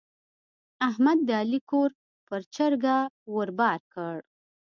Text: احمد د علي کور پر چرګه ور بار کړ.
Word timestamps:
احمد 0.89 1.17
د 1.27 1.29
علي 1.41 1.59
کور 1.71 1.89
پر 2.27 2.41
چرګه 2.55 2.97
ور 3.33 3.49
بار 3.59 3.79
کړ. 3.93 4.15